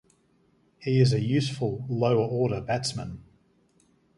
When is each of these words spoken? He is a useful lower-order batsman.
He 0.79 0.99
is 0.99 1.13
a 1.13 1.21
useful 1.21 1.85
lower-order 1.87 2.61
batsman. 2.61 3.23